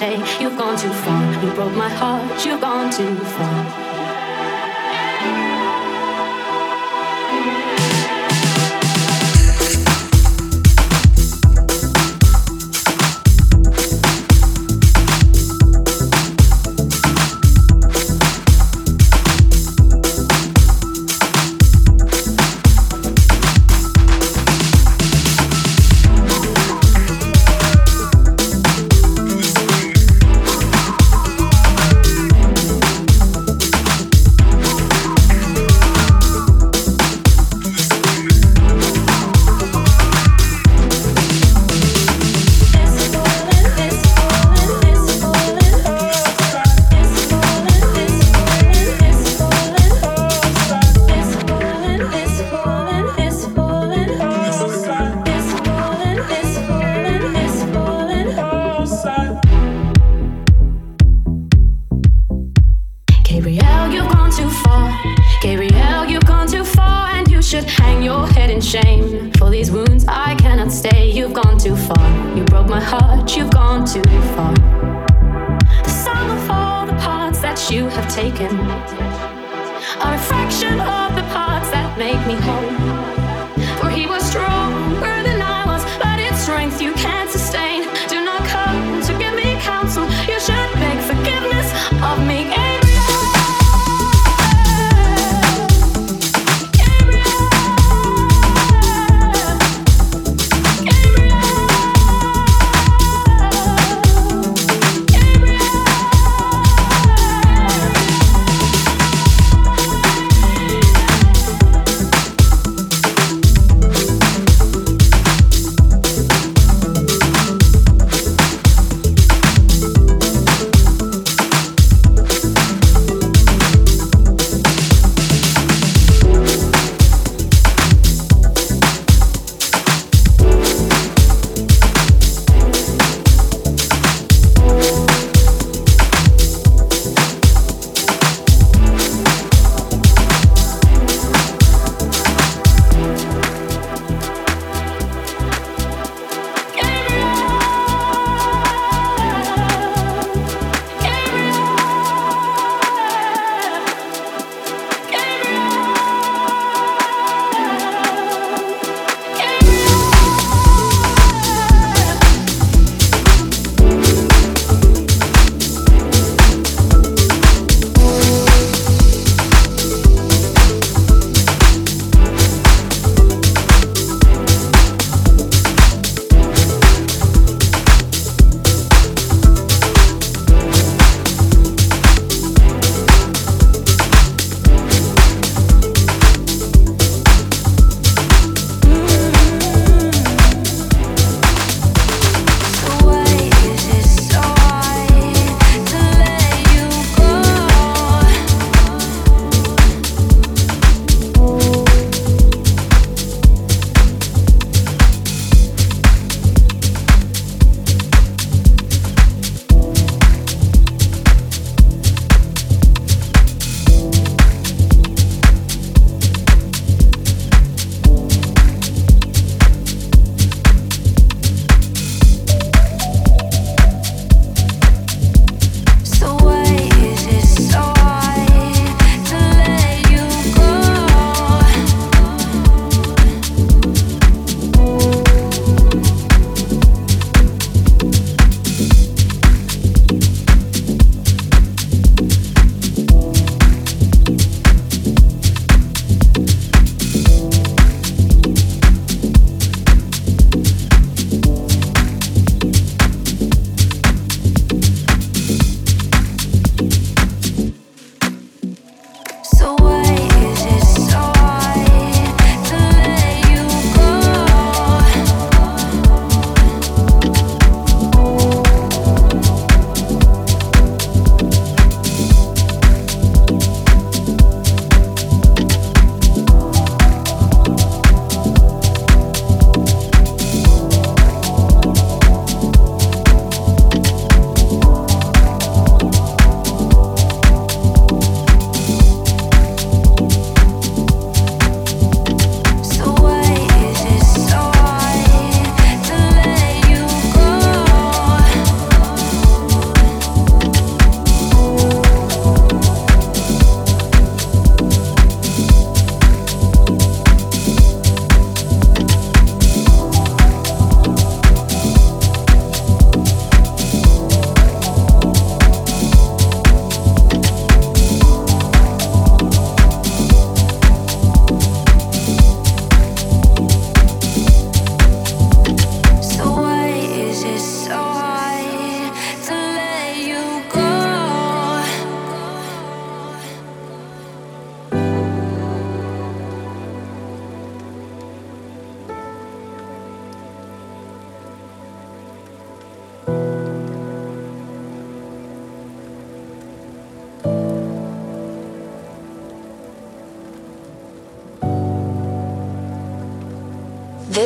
Stay. 0.00 0.16
You've 0.40 0.56
gone 0.56 0.78
too 0.78 0.88
far. 1.04 1.44
You 1.44 1.52
broke 1.52 1.74
my 1.74 1.90
heart. 1.90 2.46
You've 2.46 2.60
gone 2.60 2.90
too 2.90 3.14
far. 3.36 3.69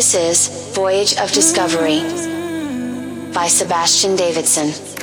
This 0.05 0.49
is 0.51 0.75
Voyage 0.75 1.17
of 1.17 1.33
Discovery 1.33 2.01
by 3.33 3.47
Sebastian 3.49 4.17
Davidson. 4.17 4.93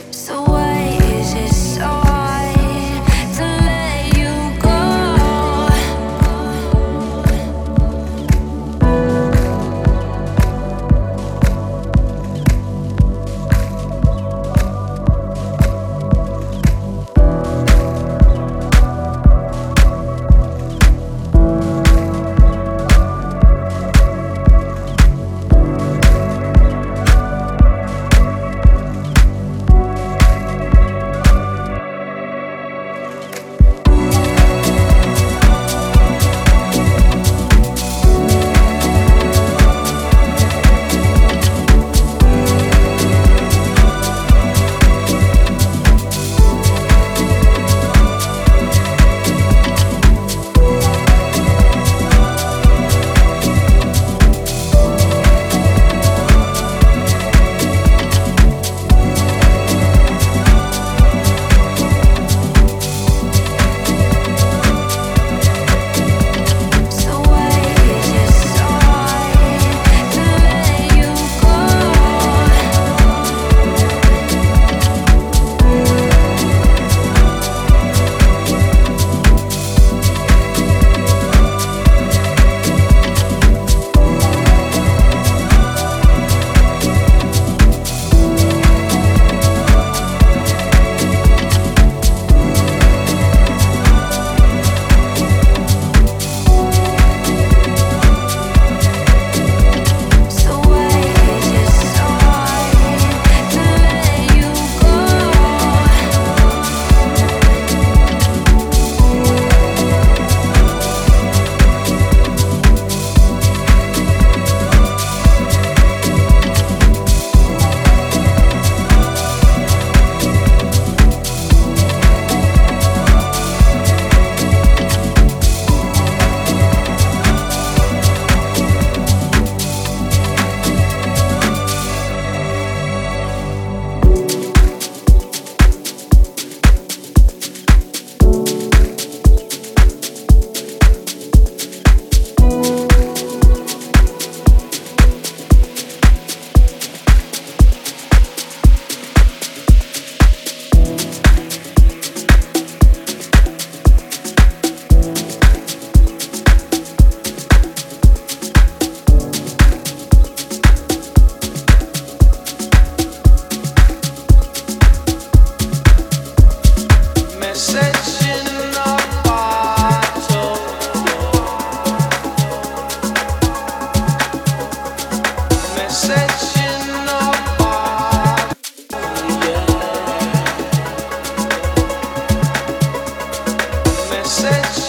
said 184.41 184.80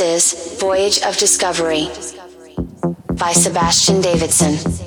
Is 0.00 0.56
Voyage 0.58 1.02
of 1.02 1.18
Discovery 1.18 1.88
by 3.18 3.32
Sebastian 3.32 4.00
Davidson. 4.00 4.79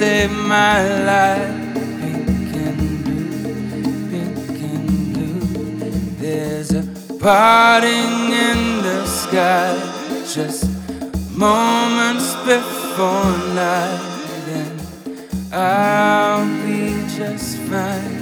Save 0.00 0.30
my 0.30 0.80
life. 1.04 1.74
Pink 2.00 2.54
and 2.66 3.04
blue, 3.04 4.10
pink 4.10 4.60
and 4.72 5.12
blue. 5.12 5.90
There's 6.22 6.70
a 6.72 6.84
parting 7.18 8.14
in 8.48 8.60
the 8.82 9.04
sky, 9.06 9.74
just 10.34 10.64
moments 11.36 12.34
before 12.46 13.36
night, 13.54 14.00
and 14.60 14.80
I'll 15.52 16.46
be 16.64 17.04
just 17.18 17.58
fine. 17.68 18.19